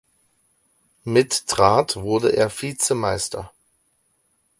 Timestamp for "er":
2.35-2.49